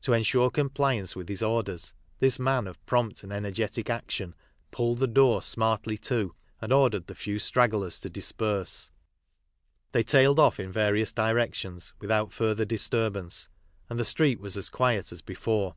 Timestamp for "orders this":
1.42-2.38